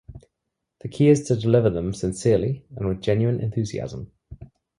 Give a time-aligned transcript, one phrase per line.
[0.79, 4.11] The key is to deliver them sincerely and with genuine enthusiasm.